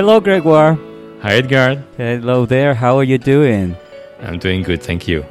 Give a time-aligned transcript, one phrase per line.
[0.00, 0.78] Hello, Gregoire.
[1.20, 1.84] Hi, Edgar.
[1.98, 2.72] Hello there.
[2.72, 3.76] How are you doing?
[4.22, 5.26] I'm doing good, thank you.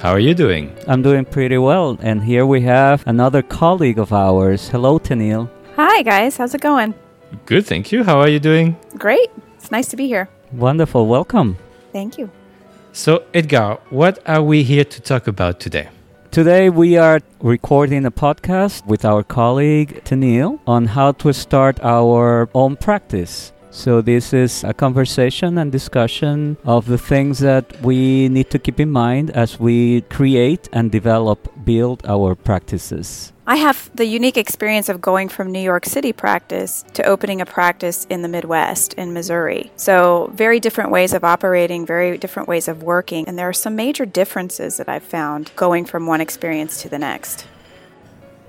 [0.00, 0.74] How are you doing?
[0.88, 1.98] I'm doing pretty well.
[2.00, 4.70] And here we have another colleague of ours.
[4.70, 5.50] Hello, Tennille.
[5.76, 6.38] Hi, guys.
[6.38, 6.94] How's it going?
[7.44, 8.02] Good, thank you.
[8.02, 8.78] How are you doing?
[8.96, 9.30] Great.
[9.58, 10.30] It's nice to be here.
[10.52, 11.06] Wonderful.
[11.06, 11.58] Welcome.
[11.92, 12.30] Thank you.
[12.92, 15.90] So, Edgar, what are we here to talk about today?
[16.30, 22.48] Today we are recording a podcast with our colleague Tennille on how to start our
[22.54, 23.52] own practice.
[23.74, 28.78] So this is a conversation and discussion of the things that we need to keep
[28.78, 33.32] in mind as we create and develop build our practices.
[33.48, 37.46] I have the unique experience of going from New York City practice to opening a
[37.46, 39.72] practice in the Midwest in Missouri.
[39.74, 43.74] So, very different ways of operating, very different ways of working, and there are some
[43.74, 47.46] major differences that I've found going from one experience to the next.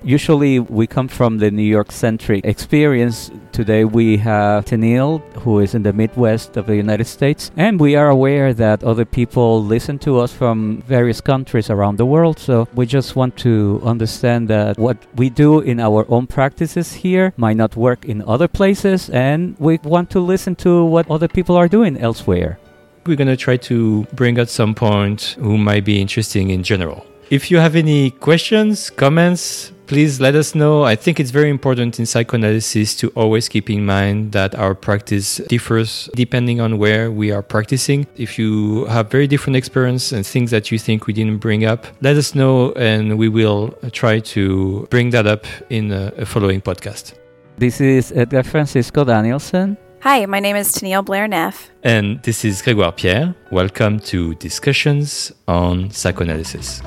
[0.02, 3.30] Usually, we come from the New York centric experience.
[3.50, 7.96] Today, we have Tennille, who is in the Midwest of the United States, and we
[7.96, 12.38] are aware that other people listen to us from various countries around the world.
[12.38, 17.32] So, we just want to understand that what we do in our own practices here
[17.36, 21.56] might not work in other places, and we want to listen to what other people
[21.56, 22.58] are doing elsewhere.
[23.06, 27.06] We're going to try to bring out some points who might be interesting in general.
[27.28, 30.84] If you have any questions, comments, please let us know.
[30.84, 35.38] I think it's very important in psychoanalysis to always keep in mind that our practice
[35.48, 38.06] differs depending on where we are practicing.
[38.16, 41.88] If you have very different experience and things that you think we didn't bring up,
[42.00, 47.14] let us know and we will try to bring that up in a, following podcast.
[47.56, 49.76] This is Edgar Francisco Danielson.
[50.06, 51.68] Hi, my name is Tennille Blair Neff.
[51.82, 53.34] And this is Grégoire Pierre.
[53.50, 56.80] Welcome to Discussions on Psychoanalysis.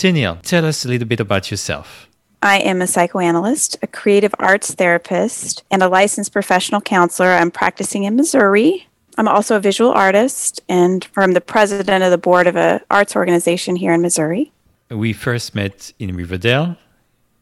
[0.00, 2.08] Tennille, tell us a little bit about yourself.
[2.42, 7.28] I am a psychoanalyst, a creative arts therapist, and a licensed professional counselor.
[7.28, 8.86] I'm practicing in Missouri.
[9.18, 13.14] I'm also a visual artist and I'm the president of the board of an arts
[13.14, 14.50] organization here in Missouri.
[14.88, 16.76] We first met in Riverdale.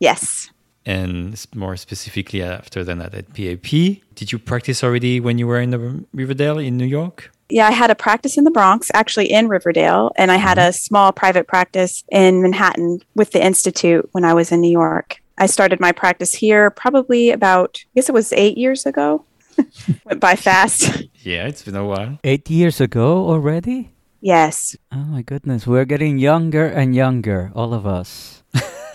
[0.01, 0.51] Yes.
[0.85, 4.03] And more specifically after that at NPAP.
[4.17, 7.31] Did you practice already when you were in the Riverdale in New York?
[7.51, 10.69] Yeah, I had a practice in the Bronx, actually in Riverdale, and I had a
[10.69, 10.73] mm-hmm.
[10.73, 15.23] small private practice in Manhattan with the Institute when I was in New York.
[15.39, 19.25] I started my practice here probably about, I guess it was eight years ago.
[20.05, 21.05] Went by fast.
[21.23, 22.19] Yeah, it's been a while.
[22.23, 23.93] Eight years ago already?
[24.21, 24.77] Yes.
[24.93, 28.43] Oh my goodness, we're getting younger and younger, all of us.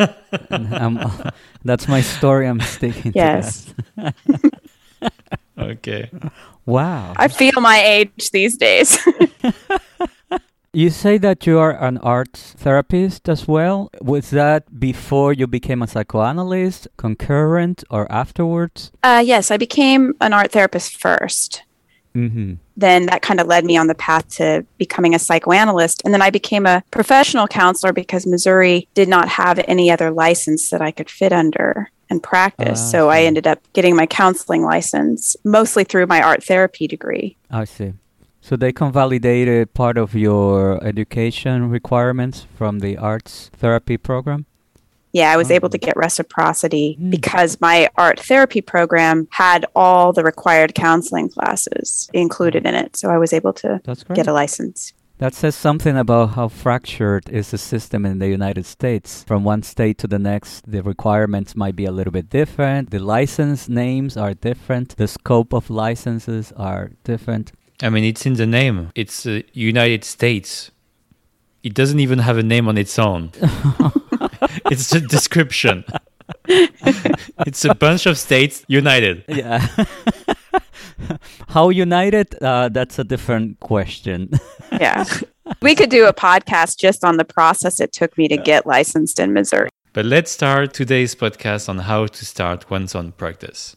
[1.63, 2.47] that's my story.
[2.47, 3.65] I'm sticking yes.
[3.65, 3.73] to
[5.01, 5.13] that.
[5.57, 6.09] okay.
[6.65, 7.13] Wow.
[7.17, 8.97] I feel my age these days.
[10.73, 13.89] you say that you are an art therapist as well.
[14.01, 18.91] Was that before you became a psychoanalyst, concurrent, or afterwards?
[19.03, 21.61] Uh, yes, I became an art therapist 1st
[22.15, 22.53] mm-hmm.
[22.75, 26.01] Then that kind of led me on the path to becoming a psychoanalyst.
[26.05, 30.71] And then I became a professional counselor because Missouri did not have any other license
[30.71, 32.79] that I could fit under and practice.
[32.81, 33.27] Ah, so I see.
[33.27, 37.35] ended up getting my counseling license mostly through my art therapy degree.
[37.51, 37.93] I see.
[38.47, 44.45] So they convalidated part of your education requirements from the arts therapy program?
[45.13, 45.55] Yeah, I was Oh.
[45.57, 47.11] able to get reciprocity Mm.
[47.11, 52.97] because my art therapy program had all the required counseling classes included in it.
[52.97, 53.79] So I was able to
[54.13, 54.91] get a license.
[55.19, 59.23] That says something about how fractured is the system in the United States.
[59.23, 62.89] From one state to the next, the requirements might be a little bit different.
[62.89, 64.97] The license names are different.
[64.97, 67.51] The scope of licenses are different.
[67.81, 68.91] I mean, it's in the name.
[68.95, 70.71] It's uh, United States.
[71.61, 73.31] It doesn't even have a name on its own.
[74.71, 75.85] it's a description.
[76.45, 79.23] it's a bunch of states united.
[79.27, 79.67] Yeah.
[81.49, 82.35] how united?
[82.41, 84.29] Uh, that's a different question.
[84.79, 85.05] Yeah.
[85.61, 89.19] we could do a podcast just on the process it took me to get licensed
[89.19, 89.69] in Missouri.
[89.93, 93.75] But let's start today's podcast on how to start one's own practice.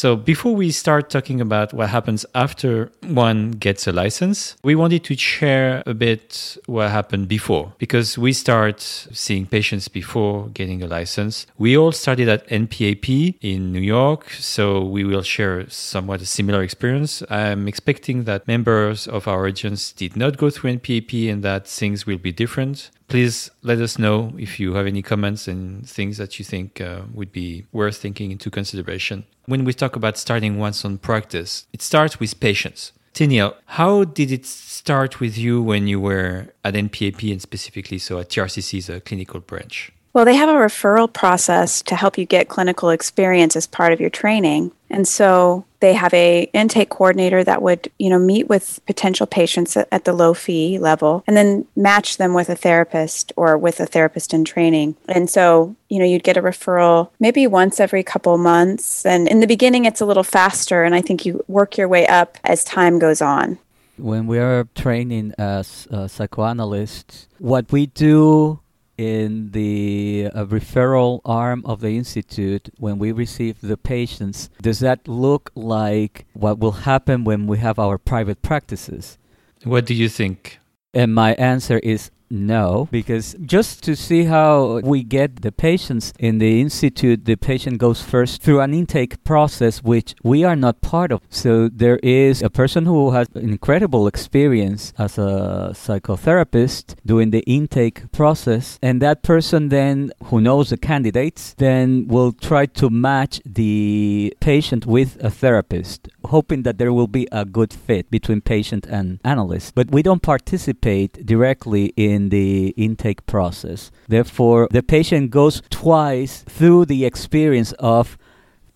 [0.00, 5.04] So before we start talking about what happens after one gets a license, we wanted
[5.04, 10.86] to share a bit what happened before because we start seeing patients before getting a
[10.86, 11.46] license.
[11.58, 16.62] We all started at NPAP in New York, so we will share somewhat a similar
[16.62, 17.22] experience.
[17.28, 22.06] I'm expecting that members of our audience did not go through NPAP and that things
[22.06, 26.38] will be different please let us know if you have any comments and things that
[26.38, 29.24] you think uh, would be worth taking into consideration.
[29.46, 32.92] When we talk about starting once on practice, it starts with patience.
[33.12, 38.20] Tennille, how did it start with you when you were at NPAP and specifically so
[38.20, 39.92] at TRCC's the clinical branch?
[40.12, 44.00] Well, they have a referral process to help you get clinical experience as part of
[44.00, 44.70] your training.
[44.88, 49.76] And so they have a intake coordinator that would, you know, meet with potential patients
[49.76, 53.86] at, the low fee level and then match them with a therapist or with a
[53.86, 54.96] therapist in training.
[55.08, 59.04] And so, you know, you'd get a referral maybe once every couple months.
[59.04, 62.06] And in the beginning it's a little faster and I think you work your way
[62.06, 63.58] up as time goes on.
[63.98, 68.60] When we are training as uh, psychoanalysts, what we do
[69.00, 75.08] in the uh, referral arm of the institute when we receive the patients does that
[75.08, 79.16] look like what will happen when we have our private practices?
[79.64, 80.58] What do you think?
[80.92, 86.38] And my answer is no, because just to see how we get the patients in
[86.38, 91.10] the institute, the patient goes first through an intake process which we are not part
[91.10, 91.22] of.
[91.28, 98.10] So there is a person who has incredible experience as a psychotherapist doing the intake
[98.12, 104.32] process, and that person then who knows the candidates then will try to match the
[104.40, 109.20] patient with a therapist, hoping that there will be a good fit between patient and
[109.24, 109.74] analyst.
[109.74, 113.90] But we don't participate directly in the intake process.
[114.08, 118.18] Therefore, the patient goes twice through the experience of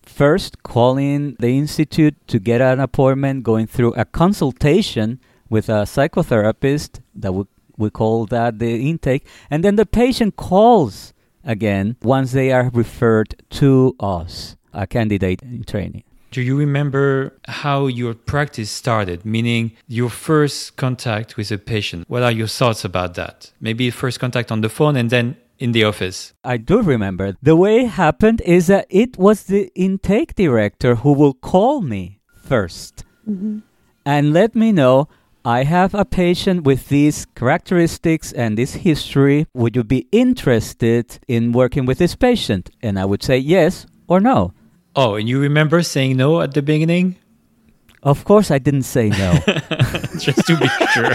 [0.01, 5.19] first calling the institute to get an appointment, going through a consultation
[5.49, 7.45] with a psychotherapist that we,
[7.77, 11.13] we call that the intake, and then the patient calls
[11.43, 16.03] again once they are referred to us, a candidate in training.
[16.35, 22.09] Do you remember how your practice started, meaning your first contact with a patient?
[22.09, 23.53] What are your thoughts about that?
[23.61, 26.33] Maybe first contact on the phone and then in the office.
[26.43, 27.37] I do remember.
[27.41, 32.19] The way it happened is that it was the intake director who will call me
[32.49, 33.59] 1st mm-hmm.
[34.05, 35.07] and let me know
[35.45, 39.47] I have a patient with these characteristics and this history.
[39.53, 42.71] Would you be interested in working with this patient?
[42.81, 44.51] And I would say yes or no.
[44.95, 47.17] Oh, and you remember saying no at the beginning?
[48.01, 49.33] Of course, I didn't say no.
[50.19, 51.11] Just to be sure.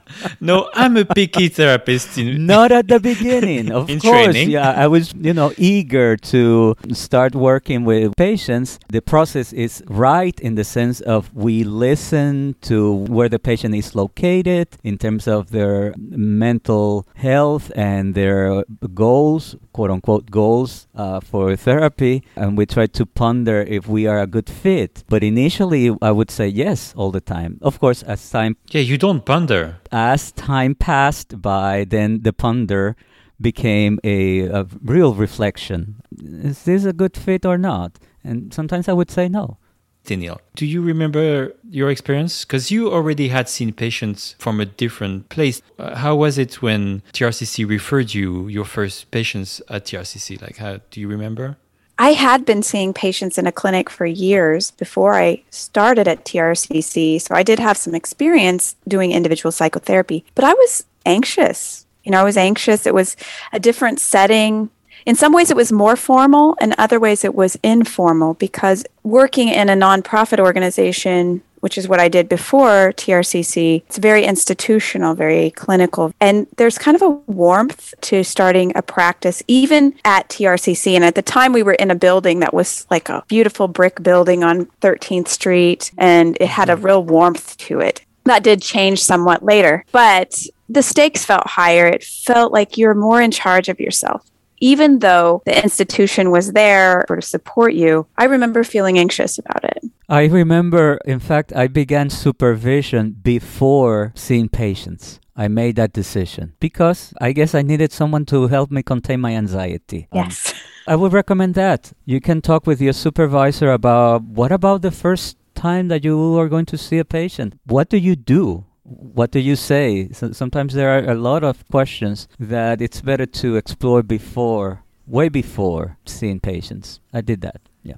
[0.40, 2.18] no, I'm a picky therapist.
[2.18, 4.26] In, Not at the beginning, of in course.
[4.26, 4.50] Training.
[4.50, 8.78] Yeah, I was, you know, eager to start working with patients.
[8.88, 13.94] The process is right in the sense of we listen to where the patient is
[13.94, 18.64] located in terms of their mental health and their
[18.94, 24.20] goals, quote unquote goals uh, for therapy, and we try to ponder if we are
[24.20, 25.04] a good fit.
[25.08, 27.58] But initially, I would say yes all the time.
[27.62, 28.56] Of course, as time.
[28.70, 32.96] Yeah, you don't ponder as time passed by, then the ponder
[33.40, 35.96] became a, a real reflection.
[36.18, 37.98] Is this a good fit or not?
[38.24, 39.58] And sometimes I would say no.
[40.04, 42.44] Daniel, do you remember your experience?
[42.44, 45.62] Because you already had seen patients from a different place.
[45.78, 50.42] Uh, how was it when TRCC referred you your first patients at TRCC?
[50.42, 51.56] Like, how do you remember?
[51.98, 57.20] I had been seeing patients in a clinic for years before I started at TRCC,
[57.20, 61.86] so I did have some experience doing individual psychotherapy, but I was anxious.
[62.02, 62.86] You know, I was anxious.
[62.86, 63.16] It was
[63.52, 64.70] a different setting.
[65.04, 69.48] In some ways, it was more formal, and other ways, it was informal because working
[69.48, 75.52] in a nonprofit organization which is what I did before TRCC, it's very institutional, very
[75.52, 76.12] clinical.
[76.20, 80.94] And there's kind of a warmth to starting a practice, even at TRCC.
[80.94, 84.02] And at the time, we were in a building that was like a beautiful brick
[84.02, 86.84] building on 13th Street, and it had a mm-hmm.
[86.84, 88.04] real warmth to it.
[88.24, 91.86] That did change somewhat later, but the stakes felt higher.
[91.86, 94.26] It felt like you're more in charge of yourself
[94.62, 99.82] even though the institution was there to support you, I remember feeling anxious about it.
[100.08, 105.18] I remember, in fact, I began supervision before seeing patients.
[105.34, 109.34] I made that decision because I guess I needed someone to help me contain my
[109.34, 110.06] anxiety.
[110.12, 110.52] Um, yes.
[110.52, 111.92] Um, I would recommend that.
[112.04, 116.48] You can talk with your supervisor about what about the first time that you are
[116.48, 117.58] going to see a patient?
[117.66, 118.66] What do you do?
[118.84, 120.08] What do you say?
[120.12, 125.28] So sometimes there are a lot of questions that it's better to explore before, way
[125.28, 127.00] before seeing patients.
[127.12, 127.60] I did that.
[127.82, 127.96] Yeah.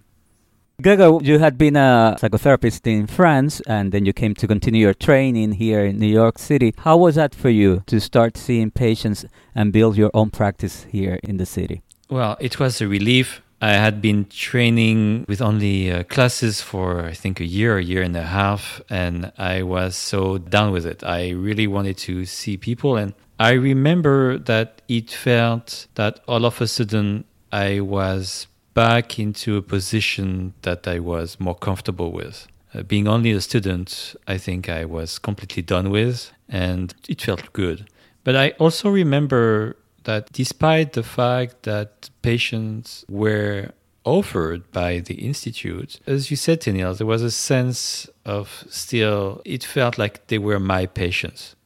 [0.82, 4.94] Gregor, you had been a psychotherapist in France and then you came to continue your
[4.94, 6.74] training here in New York City.
[6.78, 9.24] How was that for you to start seeing patients
[9.54, 11.82] and build your own practice here in the city?
[12.10, 13.40] Well, it was a relief.
[13.64, 18.02] I had been training with only uh, classes for, I think, a year, a year
[18.02, 21.02] and a half, and I was so done with it.
[21.02, 26.61] I really wanted to see people, and I remember that it felt that all of
[26.61, 32.47] a sudden I was back into a position that I was more comfortable with.
[32.75, 37.50] Uh, being only a student, I think I was completely done with, and it felt
[37.54, 37.88] good.
[38.25, 43.70] But I also remember that despite the fact that patients were
[44.04, 49.64] offered by the institute, as you said, Tennille, there was a sense of still, it
[49.64, 51.56] felt like they were my patients.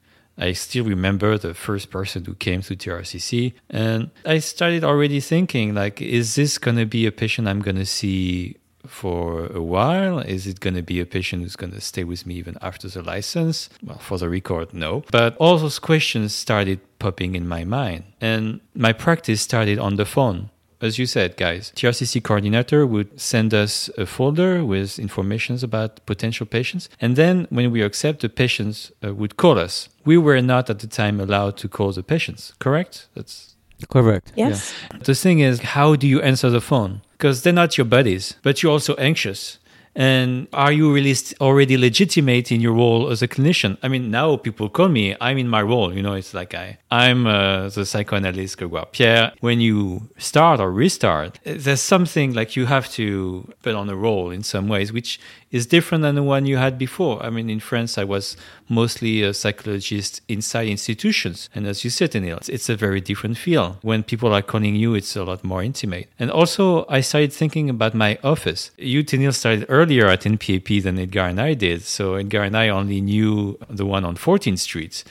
[0.40, 5.74] I still remember the first person who came to TRCC, and I started already thinking,
[5.74, 10.20] like, is this going to be a patient I'm going to see for a while?
[10.20, 12.88] Is it going to be a patient who's going to stay with me even after
[12.88, 13.68] the license?
[13.82, 15.02] Well, for the record, no.
[15.10, 20.04] But all those questions started popping in my mind, and my practice started on the
[20.04, 20.50] phone
[20.80, 26.46] as you said, guys, TRCC coordinator would send us a folder with informations about potential
[26.46, 26.88] patients.
[27.00, 29.88] And then when we accept, the patients uh, would call us.
[30.04, 33.08] We were not at the time allowed to call the patients, correct?
[33.14, 33.56] That's
[33.90, 34.32] correct.
[34.36, 34.74] Yes.
[34.92, 34.98] Yeah.
[35.02, 37.02] The thing is, how do you answer the phone?
[37.12, 39.58] Because they're not your buddies, but you're also anxious.
[39.98, 43.76] And are you really already legitimate in your role as a clinician?
[43.82, 45.92] I mean, now people call me, I'm in my role.
[45.92, 49.32] You know, it's like I, I'm uh, the psychoanalyst Grégoire Pierre.
[49.40, 54.30] When you start or restart, there's something like you have to put on a role
[54.30, 55.18] in some ways, which
[55.50, 57.22] is different than the one you had before.
[57.22, 58.36] I mean, in France, I was
[58.68, 61.48] mostly a psychologist inside institutions.
[61.54, 63.78] And as you said, Tennille, it's a very different feel.
[63.82, 66.08] When people are calling you, it's a lot more intimate.
[66.18, 68.70] And also, I started thinking about my office.
[68.76, 71.82] You, Tennille, started earlier at NPAP than Edgar and I did.
[71.82, 75.04] So Edgar and I only knew the one on 14th Street.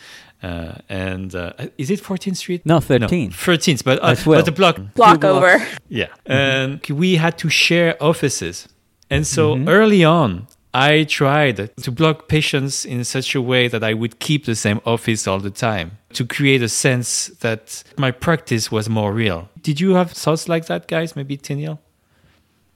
[0.43, 2.63] Uh, and uh, is it 14th Street?
[2.63, 3.01] No, 13th.
[3.01, 4.39] No, 13th, but, uh, well.
[4.39, 4.79] but the block.
[4.93, 5.65] Block over.
[5.89, 6.07] Yeah.
[6.27, 6.31] Mm-hmm.
[6.31, 8.67] And we had to share offices.
[9.09, 9.69] And so mm-hmm.
[9.69, 14.45] early on, I tried to block patients in such a way that I would keep
[14.45, 19.13] the same office all the time to create a sense that my practice was more
[19.13, 19.49] real.
[19.61, 21.15] Did you have thoughts like that, guys?
[21.15, 21.79] Maybe Tennille?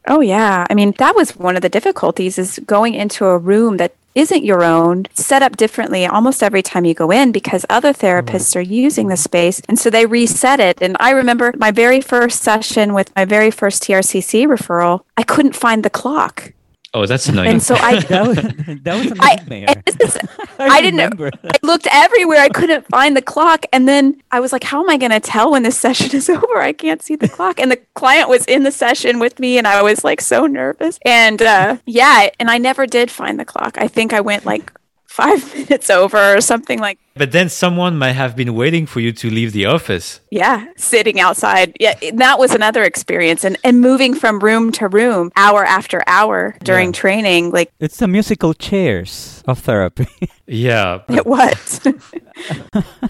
[0.07, 0.65] Oh yeah.
[0.69, 4.46] I mean, that was one of the difficulties is going into a room that isn't
[4.46, 8.62] your own, set up differently almost every time you go in because other therapists are
[8.62, 9.62] using the space.
[9.68, 10.82] And so they reset it.
[10.82, 15.56] And I remember my very first session with my very first TRCC referral, I couldn't
[15.56, 16.53] find the clock.
[16.93, 17.48] Oh, that's annoying.
[17.48, 18.38] And so I that, was,
[18.83, 19.67] that was a nightmare.
[19.69, 20.17] I, is,
[20.60, 21.21] I, I didn't.
[21.21, 22.39] I looked everywhere.
[22.39, 25.21] I couldn't find the clock, and then I was like, "How am I going to
[25.21, 26.57] tell when this session is over?
[26.57, 29.67] I can't see the clock." And the client was in the session with me, and
[29.67, 31.00] I was like so nervous.
[31.05, 33.77] And uh, yeah, and I never did find the clock.
[33.77, 34.74] I think I went like
[35.05, 39.12] five minutes over or something like but then someone might have been waiting for you
[39.12, 40.22] to leave the office.
[40.32, 41.75] Yeah sitting outside.
[41.80, 43.44] Yeah that was another experience.
[43.44, 47.01] And and moving from room to room hour after hour during yeah.
[47.03, 50.08] training like it's the musical chairs of therapy.
[50.51, 51.00] Yeah.
[51.10, 51.80] It was.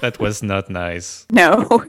[0.02, 1.26] That was not nice.
[1.32, 1.86] No.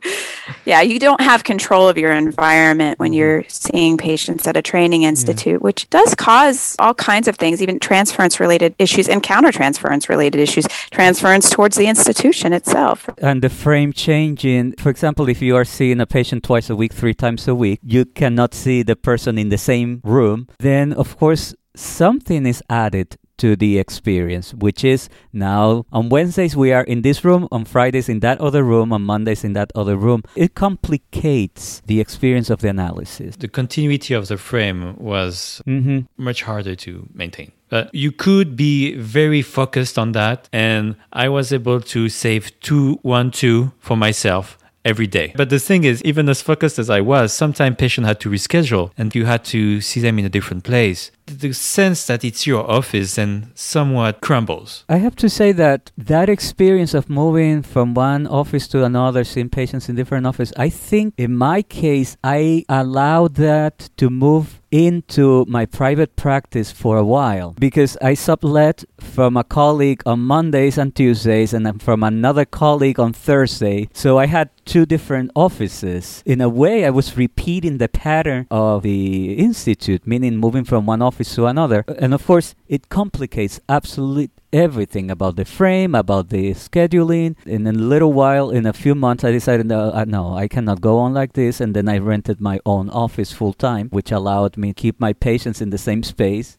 [0.64, 5.02] Yeah you don't have control of your environment when you're seeing patients at a training
[5.02, 5.66] institute yeah.
[5.68, 10.66] which does cause all kinds of things even transference related issues and countertransference related issues.
[10.90, 16.00] Transference towards the institution itself and the frame changing for example if you are seeing
[16.00, 19.48] a patient twice a week three times a week you cannot see the person in
[19.50, 25.84] the same room then of course something is added to the experience, which is now
[25.92, 29.42] on Wednesdays we are in this room, on Fridays in that other room, on Mondays
[29.42, 30.22] in that other room.
[30.36, 33.34] It complicates the experience of the analysis.
[33.34, 36.00] The continuity of the frame was mm-hmm.
[36.16, 37.50] much harder to maintain.
[37.72, 42.98] But you could be very focused on that, and I was able to save two,
[43.00, 45.32] one, two for myself every day.
[45.36, 48.90] But the thing is, even as focused as I was, sometimes patient had to reschedule
[48.98, 51.10] and you had to see them in a different place.
[51.26, 54.84] The sense that it's your office and somewhat crumbles.
[54.88, 59.48] I have to say that that experience of moving from one office to another, seeing
[59.48, 65.44] patients in different offices, I think in my case, I allowed that to move into
[65.46, 70.94] my private practice for a while because I sublet from a colleague on Mondays and
[70.94, 73.90] Tuesdays and then from another colleague on Thursday.
[73.92, 76.22] So I had two different offices.
[76.24, 81.02] In a way, I was repeating the pattern of the institute, meaning moving from one
[81.02, 81.84] office to another.
[81.98, 87.36] And of course, it complicates absolutely everything about the frame, about the scheduling.
[87.46, 90.98] In a little while, in a few months, I decided, no, no, I cannot go
[90.98, 91.60] on like this.
[91.60, 95.12] And then I rented my own office full time, which allowed me to keep my
[95.12, 96.58] patients in the same space.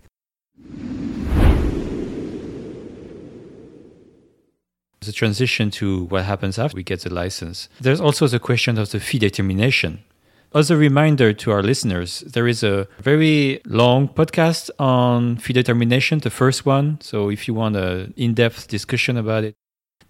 [5.02, 7.68] The transition to what happens after we get the license.
[7.82, 10.06] There's also the question of the fee determination.
[10.56, 16.20] As a reminder to our listeners, there is a very long podcast on fee determination,
[16.20, 17.00] the first one.
[17.02, 19.56] So if you want an in depth discussion about it,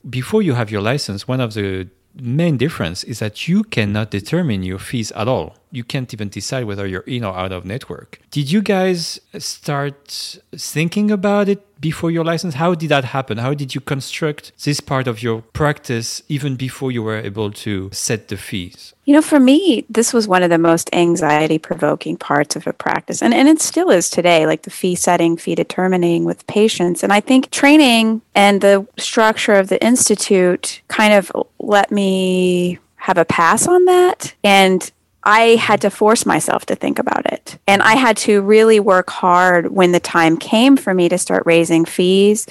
[0.10, 1.88] before you have your license, one of the
[2.22, 5.56] main difference is that you cannot determine your fees at all.
[5.74, 8.20] You can't even decide whether you're in or out of network.
[8.30, 12.54] Did you guys start thinking about it before your license?
[12.54, 13.40] How did that happen?
[13.40, 17.90] How did you construct this part of your practice even before you were able to
[17.92, 18.94] set the fees?
[19.06, 22.74] You know, for me, this was one of the most anxiety provoking parts of a
[22.74, 23.24] practice.
[23.24, 27.02] And, and it still is today, like the fee setting, fee determining with patients.
[27.04, 33.18] And I think training and the structure of the Institute kind of let me have
[33.18, 34.36] a pass on that.
[34.44, 34.90] And
[35.24, 37.58] I had to force myself to think about it.
[37.68, 41.44] And I had to really work hard when the time came for me to start
[41.46, 42.48] raising fees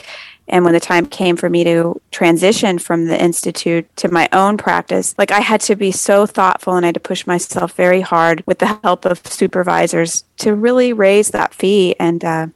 [0.48, 4.56] and when the time came for me to transition from the institute to my own
[4.56, 8.00] practice like i had to be so thoughtful and i had to push myself very
[8.00, 12.46] hard with the help of supervisors to really raise that fee and uh,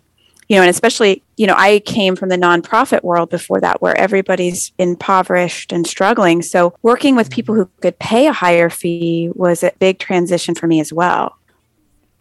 [0.48, 3.96] you know, and especially, you know, I came from the nonprofit world before that where
[3.96, 6.42] everybody's impoverished and struggling.
[6.42, 10.66] So working with people who could pay a higher fee was a big transition for
[10.66, 11.36] me as well.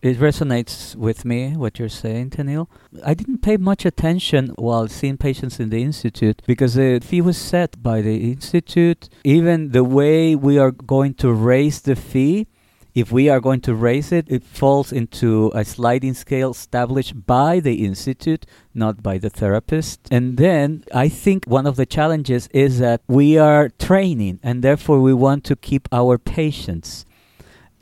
[0.01, 2.67] It resonates with me what you're saying, Tennille.
[3.03, 7.38] I didn't pay much attention while seeing patients in the institute because the fee was
[7.38, 9.10] set by the institute.
[9.24, 12.46] Even the way we are going to raise the fee
[12.95, 17.59] if we are going to raise it, it falls into a sliding scale established by
[17.59, 19.99] the institute, not by the therapist.
[20.09, 25.01] And then I think one of the challenges is that we are training and therefore
[25.01, 27.05] we want to keep our patients.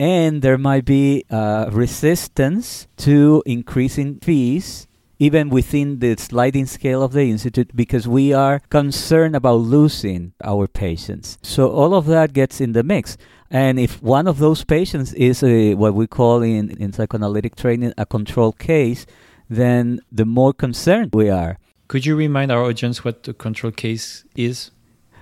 [0.00, 7.12] And there might be uh, resistance to increasing fees even within the sliding scale of
[7.12, 11.38] the institute because we are concerned about losing our patients.
[11.40, 13.16] So all of that gets in the mix.
[13.50, 17.92] And if one of those patients is a, what we call in, in psychoanalytic training
[17.96, 19.06] a control case,
[19.48, 21.58] then the more concerned we are.
[21.88, 24.70] Could you remind our audience what the control case is?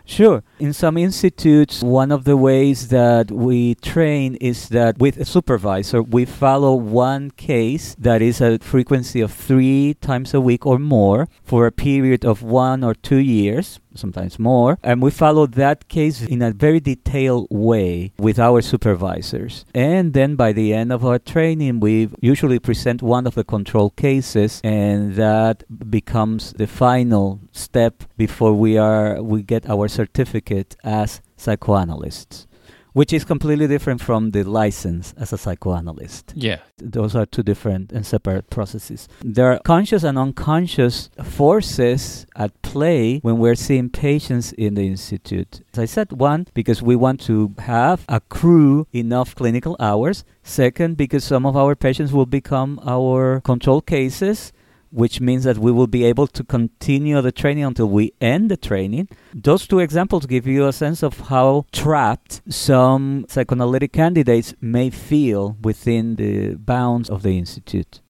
[0.05, 0.43] Sure.
[0.59, 6.03] In some institutes, one of the ways that we train is that with a supervisor,
[6.03, 11.29] we follow one case that is a frequency of three times a week or more
[11.45, 14.79] for a period of one or two years sometimes more.
[14.83, 19.65] And we follow that case in a very detailed way with our supervisors.
[19.75, 23.91] And then by the end of our training, we usually present one of the control
[23.91, 31.21] cases, and that becomes the final step before we are we get our certificate as
[31.37, 32.47] psychoanalysts
[32.93, 36.33] which is completely different from the license as a psychoanalyst.
[36.35, 36.59] Yeah.
[36.79, 39.09] Those are two different and separate processes.
[39.23, 45.63] There are conscious and unconscious forces at play when we're seeing patients in the institute.
[45.73, 50.25] As I said, one, because we want to have accrue enough clinical hours.
[50.43, 54.53] Second, because some of our patients will become our control cases
[54.93, 58.57] which means that we will be able to continue the training until we end the
[58.57, 59.09] training.
[59.35, 65.57] Those two examples give you a sense of how trapped some psychoanalytic candidates may feel
[65.63, 68.01] within the bounds of the institute.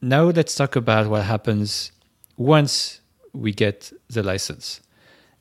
[0.00, 1.92] Now let's talk about what happens
[2.36, 3.02] once
[3.32, 4.80] we get the license.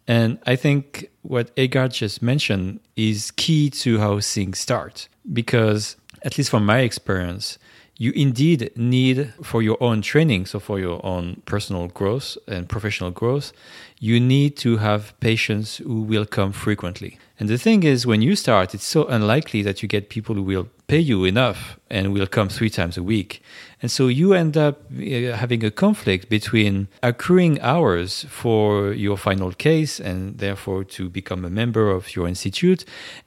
[0.07, 6.37] And I think what Edgar just mentioned is key to how things start because at
[6.37, 7.57] least from my experience,
[8.01, 13.11] you indeed need for your own training, so for your own personal growth and professional
[13.11, 13.53] growth,
[13.99, 17.19] you need to have patients who will come frequently.
[17.39, 20.41] And the thing is, when you start, it's so unlikely that you get people who
[20.41, 23.43] will pay you enough and will come three times a week.
[23.83, 29.51] And so you end up uh, having a conflict between accruing hours for your final
[29.51, 32.83] case and therefore to become a member of your institute,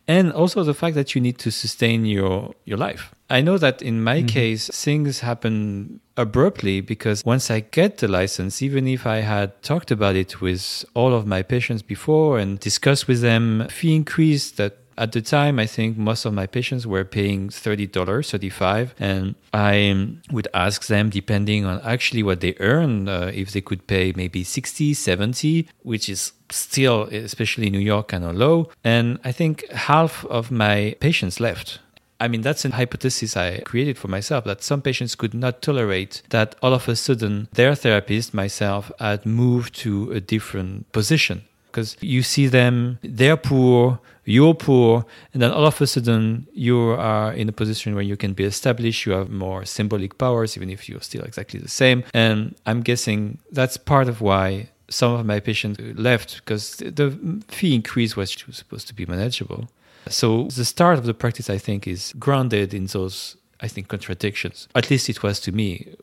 [0.08, 3.13] and also the fact that you need to sustain your, your life.
[3.30, 4.26] I know that in my mm-hmm.
[4.26, 9.90] case, things happen abruptly because once I get the license, even if I had talked
[9.90, 14.78] about it with all of my patients before and discussed with them fee increase that
[14.96, 18.94] at the time, I think most of my patients were paying $30, 35.
[18.98, 23.86] and I would ask them, depending on actually what they earn, uh, if they could
[23.86, 28.70] pay maybe 60, 70, which is still, especially New York, kind of low.
[28.84, 31.80] And I think half of my patients left
[32.20, 36.22] I mean, that's a hypothesis I created for myself that some patients could not tolerate
[36.30, 41.42] that all of a sudden their therapist, myself, had moved to a different position.
[41.70, 46.78] Because you see them, they're poor, you're poor, and then all of a sudden you
[46.90, 50.70] are in a position where you can be established, you have more symbolic powers, even
[50.70, 52.04] if you're still exactly the same.
[52.14, 57.74] And I'm guessing that's part of why some of my patients left because the fee
[57.74, 59.68] increase was supposed to be manageable.
[60.08, 64.68] So the start of the practice, I think, is grounded in those, I think, contradictions.
[64.74, 65.94] At least it was to me.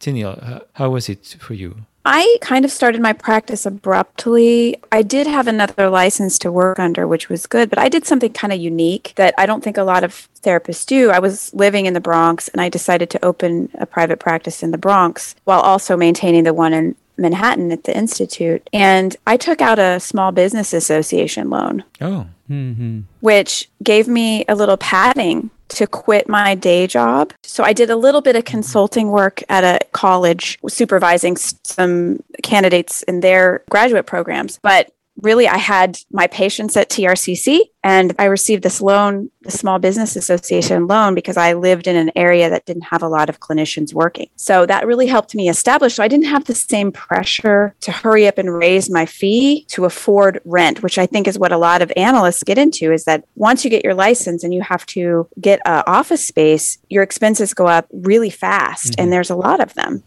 [0.00, 1.76] Tennille, how was it for you?
[2.04, 4.76] I kind of started my practice abruptly.
[4.90, 8.32] I did have another license to work under, which was good, but I did something
[8.32, 11.10] kind of unique that I don't think a lot of therapists do.
[11.10, 14.72] I was living in the Bronx and I decided to open a private practice in
[14.72, 18.68] the Bronx while also maintaining the one in Manhattan at the Institute.
[18.72, 21.84] And I took out a small business association loan.
[22.00, 22.26] Oh.
[22.52, 23.00] Mm-hmm.
[23.20, 27.32] Which gave me a little padding to quit my day job.
[27.42, 33.02] So I did a little bit of consulting work at a college supervising some candidates
[33.04, 34.58] in their graduate programs.
[34.62, 39.78] But really, I had my patients at TRCC and I received this loan, the Small
[39.78, 43.40] Business Association loan, because I lived in an area that didn't have a lot of
[43.40, 44.28] clinicians working.
[44.36, 45.94] So that really helped me establish.
[45.94, 49.84] So I didn't have the same pressure to hurry up and raise my fee to
[49.84, 53.24] afford rent, which I think is what a lot of analysts get into is that
[53.34, 57.54] once you get your license and you have to get an office space, your expenses
[57.54, 58.92] go up really fast.
[58.92, 59.02] Mm-hmm.
[59.02, 60.04] And there's a lot of them.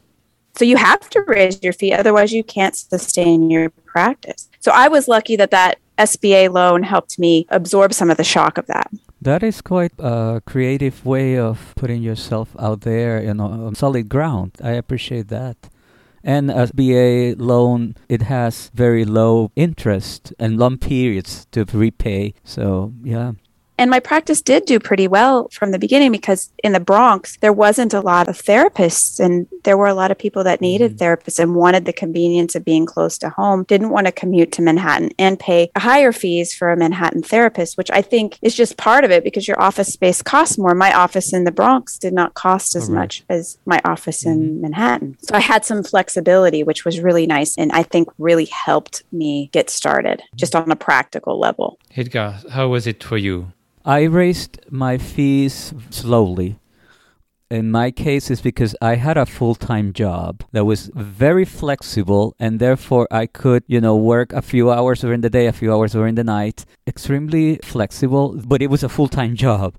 [0.58, 4.50] So you have to raise your fee, otherwise, you can't sustain your practice.
[4.60, 8.58] So I was lucky that that SBA loan helped me absorb some of the shock
[8.58, 8.90] of that.
[9.22, 14.08] That is quite a creative way of putting yourself out there you know, on solid
[14.08, 14.52] ground.
[14.64, 15.58] I appreciate that.
[16.24, 22.34] And SBA loan, it has very low interest and long periods to repay.
[22.44, 23.34] So, yeah.
[23.78, 27.54] And my practice did do pretty well from the beginning because in the Bronx, there
[27.54, 31.04] wasn't a lot of therapists, and there were a lot of people that needed mm-hmm.
[31.04, 34.62] therapists and wanted the convenience of being close to home, didn't want to commute to
[34.62, 39.04] Manhattan and pay higher fees for a Manhattan therapist, which I think is just part
[39.04, 40.74] of it because your office space costs more.
[40.74, 42.96] My office in the Bronx did not cost as right.
[42.96, 44.42] much as my office mm-hmm.
[44.42, 45.18] in Manhattan.
[45.22, 49.50] So I had some flexibility, which was really nice and I think really helped me
[49.52, 51.80] get started just on a practical level.
[51.96, 53.52] Edgar, how was it for you?
[53.86, 56.58] I raised my fees slowly.
[57.52, 62.36] In my case, it's because I had a full time job that was very flexible,
[62.40, 65.72] and therefore I could, you know, work a few hours during the day, a few
[65.72, 66.66] hours during the night.
[66.88, 69.76] Extremely flexible, but it was a full time job.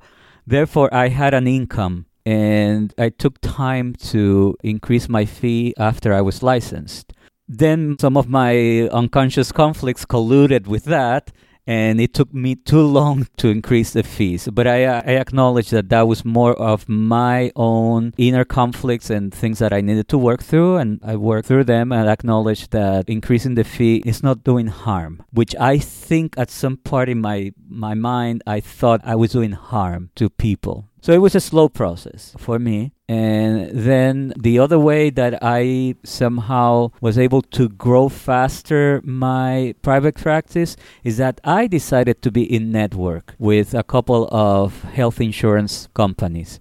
[0.47, 6.21] Therefore, I had an income, and I took time to increase my fee after I
[6.21, 7.13] was licensed.
[7.49, 11.33] Then some of my unconscious conflicts colluded with that,
[11.67, 14.49] and it took me too long to increase the fees.
[14.53, 19.33] But I, uh, I acknowledge that that was more of my own inner conflicts and
[19.33, 23.09] things that I needed to work through, and I worked through them and acknowledged that
[23.09, 27.53] increasing the fee is not doing harm, which I think at some part in my,
[27.69, 30.89] my mind I thought I was doing harm to people.
[31.07, 32.91] So it was a slow process for me.
[33.09, 40.17] And then the other way that I somehow was able to grow faster my private
[40.17, 45.87] practice is that I decided to be in network with a couple of health insurance
[45.95, 46.59] companies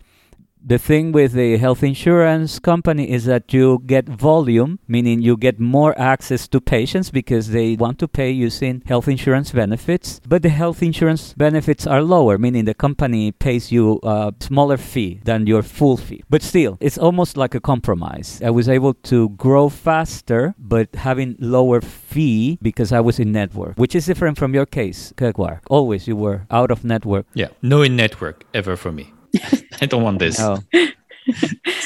[0.65, 5.60] the thing with the health insurance company is that you get volume, meaning you get
[5.60, 10.19] more access to patients because they want to pay using health insurance benefits.
[10.28, 15.21] But the health insurance benefits are lower, meaning the company pays you a smaller fee
[15.23, 16.23] than your full fee.
[16.32, 18.41] But still, it's almost like a compromise.
[18.43, 23.78] I was able to grow faster, but having lower fee because I was in network,
[23.78, 25.60] which is different from your case, Grégoire.
[25.69, 27.28] Always you were out of network.
[27.36, 29.13] Yeah, no in network ever for me.
[29.81, 30.39] I don't want this.
[30.39, 30.59] No.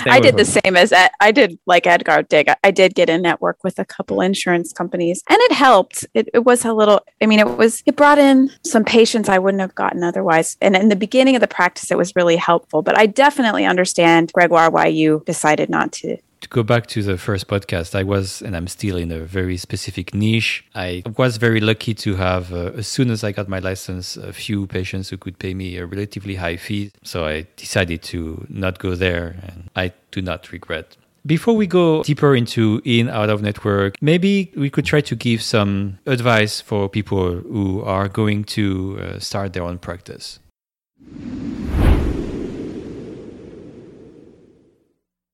[0.06, 2.50] I did the same as uh, I did like Edgar Dig.
[2.62, 6.06] I did get in network with a couple insurance companies and it helped.
[6.14, 9.40] It, it, was a little, I mean, it was, it brought in some patients I
[9.40, 10.58] wouldn't have gotten otherwise.
[10.60, 12.82] And in the beginning of the practice, it was really helpful.
[12.82, 16.18] But I definitely understand, Grégoire, why you decided not to to
[16.50, 20.14] go back to the first podcast, I was, and I'm still in a very specific
[20.14, 20.66] niche.
[20.76, 24.34] I was very lucky to have, uh, as soon as I got my license, a
[24.34, 26.92] few patients who could pay me a relatively high fee.
[27.04, 30.98] So I decided to not go there, and I do not regret.
[31.26, 35.42] Before we go deeper into in out of network, maybe we could try to give
[35.42, 40.40] some advice for people who are going to uh, start their own practice.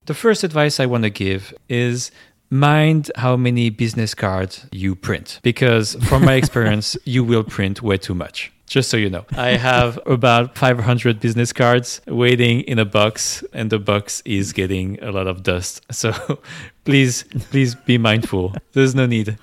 [0.05, 2.11] The first advice I want to give is
[2.51, 7.97] mind how many business cards you print because from my experience you will print way
[7.97, 12.85] too much Just so you know, I have about 500 business cards waiting in a
[12.85, 15.81] box, and the box is getting a lot of dust.
[15.91, 16.11] So
[16.83, 18.55] please, please be mindful.
[18.73, 19.37] There's no need.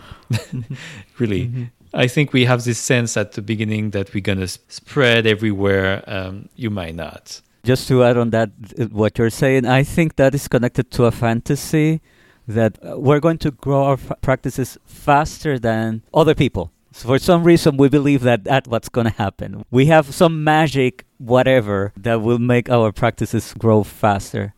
[1.19, 1.47] really.
[1.47, 1.65] Mm-hmm.
[1.95, 6.03] I think we have this sense at the beginning that we're going to spread everywhere.
[6.07, 7.41] Um, you might not.
[7.65, 8.51] Just to add on that,
[8.91, 12.01] what you're saying, I think that is connected to a fantasy
[12.49, 16.73] that uh, we're going to grow our f- practices faster than other people.
[16.93, 19.65] So for some reason, we believe that that's what's going to happen.
[19.71, 24.55] We have some magic, whatever, that will make our practices grow faster.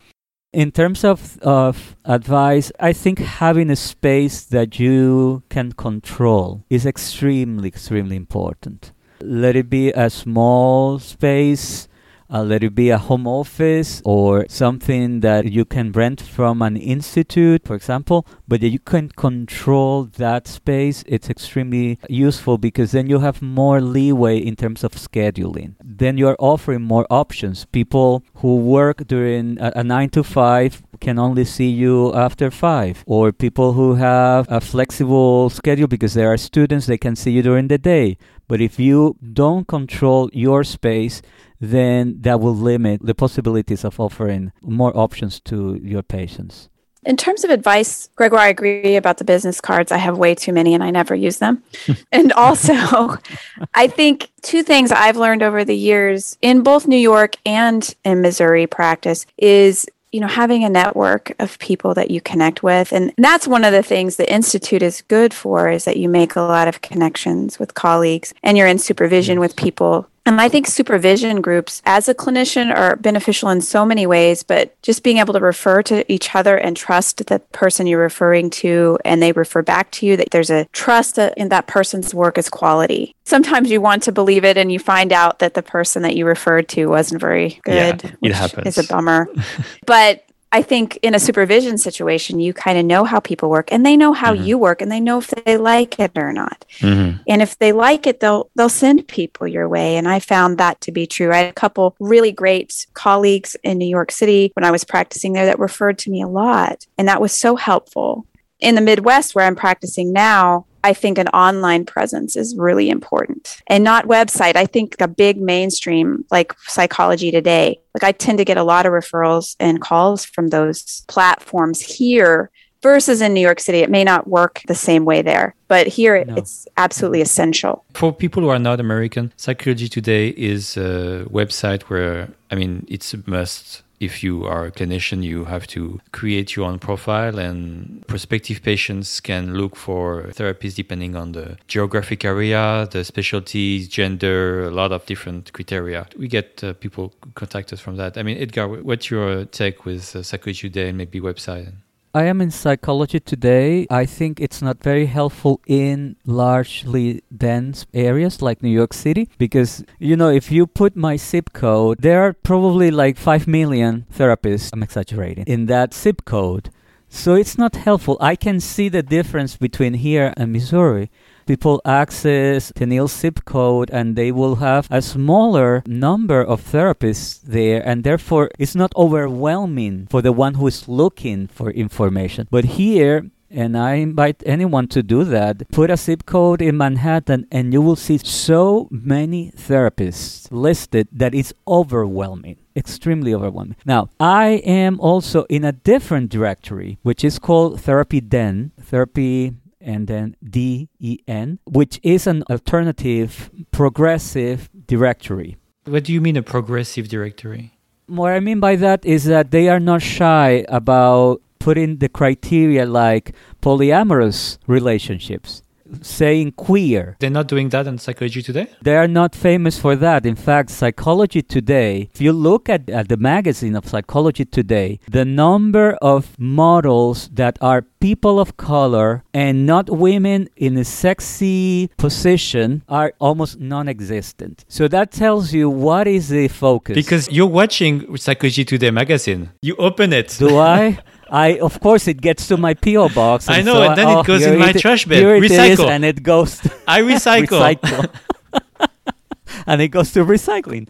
[0.51, 6.85] In terms of, of advice, I think having a space that you can control is
[6.85, 8.91] extremely, extremely important.
[9.21, 11.87] Let it be a small space
[12.29, 16.77] uh, let it be a home office or something that you can rent from an
[16.77, 21.03] institute, for example, but you can control that space.
[21.07, 25.75] It's extremely useful because then you have more leeway in terms of scheduling.
[25.83, 27.65] Then you're offering more options.
[27.65, 33.03] People who work during a, a nine to five can only see you after five,
[33.05, 37.41] or people who have a flexible schedule because they are students, they can see you
[37.41, 38.17] during the day.
[38.47, 41.21] But if you don't control your space,
[41.59, 46.69] then that will limit the possibilities of offering more options to your patients.
[47.05, 49.91] In terms of advice, Gregor, I agree about the business cards.
[49.91, 51.63] I have way too many and I never use them.
[52.11, 52.73] and also,
[53.75, 58.21] I think two things I've learned over the years in both New York and in
[58.21, 62.93] Missouri practice is you know having a network of people that you connect with.
[62.93, 66.37] And that's one of the things the institute is good for is that you make
[66.37, 70.65] a lot of connections with colleagues and you're in supervision with people and I think
[70.65, 75.33] supervision groups as a clinician are beneficial in so many ways, but just being able
[75.33, 79.61] to refer to each other and trust the person you're referring to and they refer
[79.61, 83.15] back to you, that there's a trust in that person's work is quality.
[83.23, 86.25] Sometimes you want to believe it and you find out that the person that you
[86.25, 88.03] referred to wasn't very good.
[88.03, 88.77] Yeah, it happens.
[88.77, 89.27] Is a bummer.
[89.85, 90.24] but
[90.55, 93.97] I think in a supervision situation, you kind of know how people work and they
[93.97, 94.45] know how mm-hmm.
[94.45, 96.63] you work and they know if they like it or not.
[96.77, 97.17] Mm-hmm.
[97.27, 99.97] And if they like it, they'll they'll send people your way.
[99.97, 101.33] And I found that to be true.
[101.33, 105.33] I had a couple really great colleagues in New York City when I was practicing
[105.33, 106.87] there that referred to me a lot.
[106.97, 108.25] And that was so helpful.
[108.61, 113.59] In the Midwest where I'm practicing now, I think an online presence is really important
[113.65, 114.55] and not website.
[114.55, 118.85] I think a big mainstream like Psychology Today, like I tend to get a lot
[118.85, 122.51] of referrals and calls from those platforms here
[122.83, 123.79] versus in New York City.
[123.79, 126.35] It may not work the same way there, but here no.
[126.35, 127.83] it's absolutely essential.
[127.95, 133.11] For people who are not American, Psychology Today is a website where, I mean, it's
[133.15, 138.05] a must if you are a clinician, you have to create your own profile, and
[138.07, 144.71] prospective patients can look for therapies depending on the geographic area, the specialties, gender, a
[144.71, 146.07] lot of different criteria.
[146.17, 148.17] We get uh, people contact us from that.
[148.17, 151.73] I mean, Edgar, what's your take with uh, Psychology Today and maybe website?
[152.15, 153.87] I am in psychology today.
[153.89, 159.83] I think it's not very helpful in largely dense areas like New York City because,
[159.99, 164.69] you know, if you put my zip code, there are probably like 5 million therapists,
[164.71, 166.69] I'm exaggerating, in that zip code.
[167.09, 168.17] So it's not helpful.
[168.21, 171.11] I can see the difference between here and Missouri
[171.45, 177.81] people access Tennille zip code and they will have a smaller number of therapists there
[177.87, 182.47] and therefore it's not overwhelming for the one who is looking for information.
[182.51, 185.69] But here and I invite anyone to do that.
[185.71, 191.33] Put a zip code in Manhattan, and you will see so many therapists listed that
[191.33, 193.77] it's overwhelming, extremely overwhelming.
[193.85, 199.53] Now, I am also in a different directory, which is called Therapy Den, Therapy
[199.85, 205.55] and then DEN, which is an alternative progressive directory.
[205.85, 207.71] What do you mean a progressive directory?
[208.07, 212.85] What I mean by that is that they are not shy about putting the criteria
[212.85, 215.61] like polyamorous relationships
[216.01, 217.15] saying queer.
[217.19, 218.67] They're not doing that in Psychology Today?
[218.81, 220.25] They are not famous for that.
[220.25, 225.25] In fact, Psychology Today, if you look at, at the magazine of Psychology Today, the
[225.25, 232.83] number of models that are people of color and not women in a sexy position
[232.87, 234.65] are almost non existent.
[234.67, 236.95] So that tells you what is the focus.
[236.95, 240.35] Because you're watching Psychology Today magazine, you open it.
[240.37, 240.99] Do I?
[241.29, 243.49] I of course it gets to my PO box.
[243.49, 245.19] I know, so and then I, it goes in my it, trash bin.
[245.19, 246.59] Here recycle, it is, and it goes.
[246.59, 247.77] To I recycle.
[247.77, 248.09] recycle.
[249.67, 250.87] and it goes to recycling.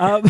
[0.00, 0.22] Um,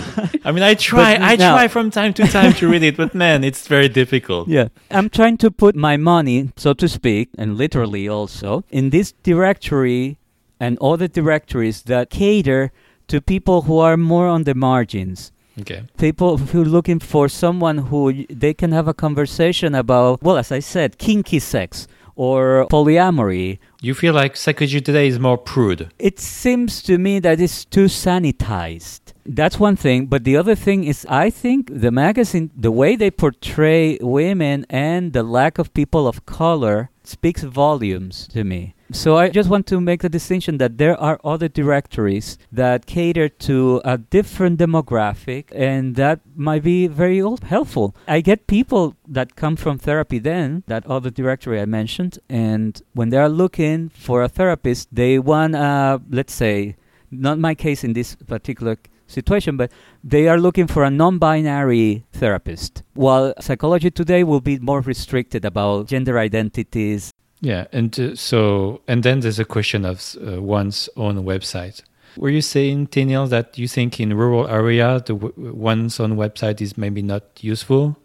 [0.44, 3.14] I mean, I try, I now, try from time to time to read it, but
[3.14, 4.48] man, it's very difficult.
[4.48, 9.12] Yeah, I'm trying to put my money, so to speak, and literally also, in this
[9.22, 10.18] directory
[10.60, 12.72] and other directories that cater
[13.08, 15.32] to people who are more on the margins.
[15.60, 15.84] Okay.
[15.96, 20.36] People who are looking for someone who y- they can have a conversation about, well,
[20.36, 23.58] as I said, kinky sex or polyamory.
[23.80, 25.90] You feel like psychology today is more prude.
[25.98, 29.00] It seems to me that it's too sanitized.
[29.24, 30.06] That's one thing.
[30.06, 35.12] But the other thing is, I think the magazine, the way they portray women and
[35.12, 38.74] the lack of people of color speaks volumes to me.
[38.92, 43.28] So I just want to make the distinction that there are other directories that cater
[43.28, 47.96] to a different demographic and that might be very helpful.
[48.06, 53.18] I get people that come from TherapyDen, that other directory I mentioned, and when they
[53.18, 56.76] are looking for a therapist, they want, uh, let's say,
[57.10, 59.70] not my case in this particular situation, but
[60.02, 62.82] they are looking for a non binary therapist.
[62.94, 67.12] While psychology today will be more restricted about gender identities.
[67.40, 71.82] Yeah, and uh, so and then there's a question of uh, one's own website.
[72.16, 76.62] Were you saying, Tennille, that you think in rural area the w- one's own website
[76.62, 77.96] is maybe not useful?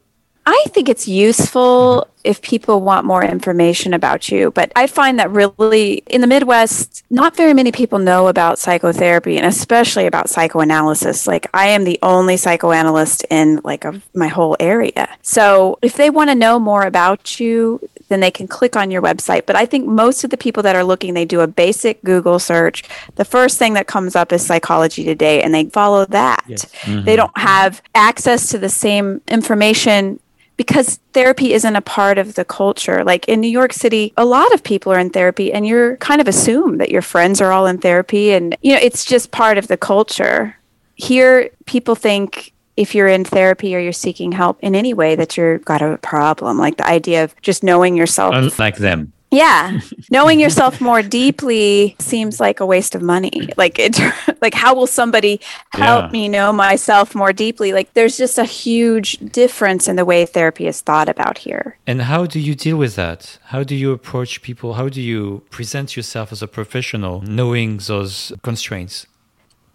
[0.46, 5.32] I think it's useful if people want more information about you, but I find that
[5.32, 11.28] really in the Midwest, not very many people know about psychotherapy and especially about psychoanalysis.
[11.28, 15.10] Like I am the only psychoanalyst in like a, my whole area.
[15.22, 17.80] So if they want to know more about you,
[18.12, 19.46] then they can click on your website.
[19.46, 22.40] But I think most of the people that are looking, they do a basic Google
[22.40, 22.84] search.
[23.16, 26.44] The first thing that comes up is Psychology Today, and they follow that.
[26.46, 27.16] They mm-hmm.
[27.16, 30.20] don't have access to the same information
[30.58, 33.04] because therapy isn't a part of the culture.
[33.04, 36.22] Like in New York City, a lot of people are in therapy, and you're kind
[36.22, 39.58] of assume that your friends are all in therapy, and you know it's just part
[39.58, 40.56] of the culture.
[40.96, 45.36] Here, people think if you're in therapy or you're seeking help in any way that
[45.36, 49.12] you've got a problem like the idea of just knowing yourself Unlike them.
[49.32, 49.80] Yeah
[50.12, 54.00] knowing yourself more deeply seems like a waste of money like it
[54.41, 55.39] like how will somebody
[55.74, 56.12] help Yeah.
[56.12, 60.67] me know myself more deeply like there's just a huge difference in the way therapy
[60.67, 63.39] is thought about here And how do you deal with that?
[63.54, 64.74] How do you approach people?
[64.74, 69.08] How do you present yourself as a professional knowing those constraints?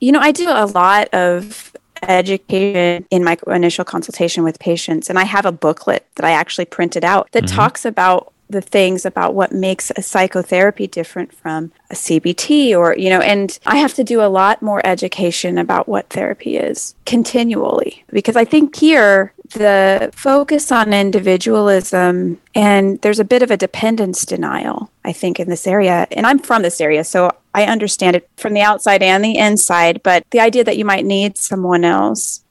[0.01, 5.19] You know, I do a lot of education in my initial consultation with patients, and
[5.19, 7.57] I have a booklet that I actually printed out that mm-hmm.
[7.57, 13.11] talks about the things about what makes a psychotherapy different from a CBT or, you
[13.11, 18.05] know, and I have to do a lot more education about what therapy is continually
[18.11, 24.25] because I think here the focus on individualism and there's a bit of a dependence
[24.25, 26.07] denial, I think, in this area.
[26.11, 30.03] And I'm from this area, so I understand it from the outside and the inside.
[30.03, 32.45] But the idea that you might need someone else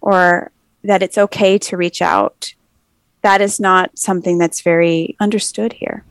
[0.00, 0.50] or
[0.84, 2.54] that it's okay to reach out,
[3.22, 6.04] that is not something that's very understood here.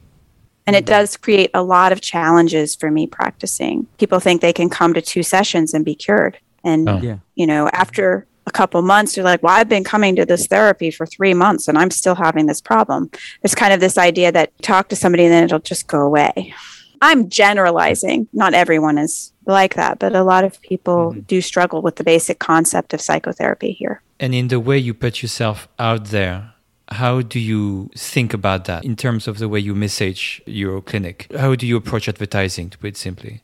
[0.65, 0.99] And it mm-hmm.
[0.99, 3.87] does create a lot of challenges for me practicing.
[3.97, 6.37] People think they can come to two sessions and be cured.
[6.63, 6.99] And Oh.
[7.01, 7.17] Yeah.
[7.35, 10.91] you know, after a couple months, you're like, well, I've been coming to this therapy
[10.91, 13.09] for three months and I'm still having this problem.
[13.41, 16.53] There's kind of this idea that talk to somebody and then it'll just go away.
[17.01, 18.27] I'm generalizing.
[18.33, 21.19] Not everyone is like that, but a lot of people mm-hmm.
[21.21, 24.01] do struggle with the basic concept of psychotherapy here.
[24.19, 26.53] And in the way you put yourself out there,
[26.89, 31.27] how do you think about that in terms of the way you message your clinic?
[31.37, 33.41] How do you approach advertising, to put it simply?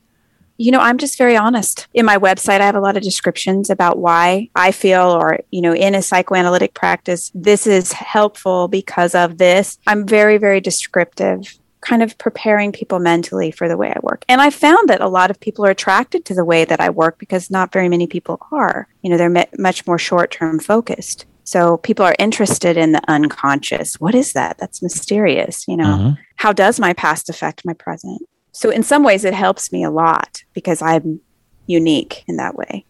[0.58, 1.88] You know, I'm just very honest.
[1.94, 5.62] In my website, I have a lot of descriptions about why I feel, or, you
[5.62, 9.80] know, in a psychoanalytic practice, this is helpful because of this.
[9.88, 14.24] I'm very, very descriptive, kind of preparing people mentally for the way I work.
[14.30, 16.92] And I found that a lot of people are attracted to the way that I
[16.92, 18.88] work because not very many people are.
[19.02, 21.26] You know, they're much more short term focused.
[21.44, 24.00] So people are interested in the unconscious.
[24.00, 24.58] What is that?
[24.58, 25.68] That's mysterious.
[25.68, 26.22] You know, mm-hmm.
[26.38, 28.22] how does my past affect my present?
[28.52, 31.20] So in some ways it helps me a lot because I'm
[31.68, 32.86] unique in that way.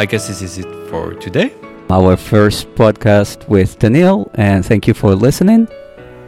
[0.00, 1.52] I guess this is it for today.
[1.90, 5.68] Our first podcast with Daniel, and thank you for listening.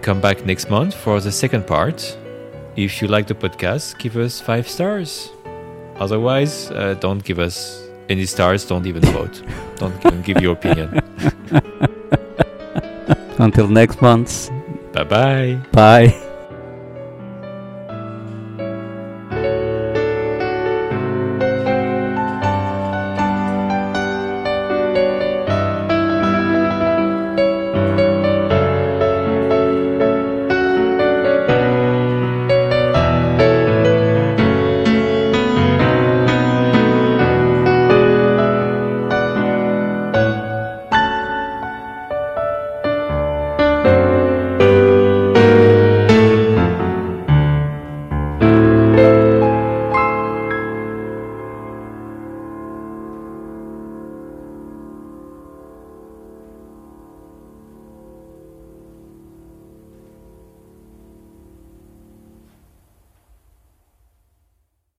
[0.03, 2.19] Come back next month for the second part.
[2.77, 5.31] If you like the podcast, give us five stars.
[5.97, 8.67] Otherwise, uh, don't give us any stars.
[8.67, 9.43] Don't even vote.
[9.77, 11.01] Don't even give your opinion.
[13.39, 14.51] Until next month,
[14.93, 15.59] Bye bye.
[15.73, 16.29] bye.